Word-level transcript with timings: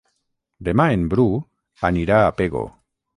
Demà 0.69 0.87
en 0.95 1.03
Bru 1.11 1.25
anirà 1.91 2.17
a 2.23 2.33
Pego. 2.41 2.63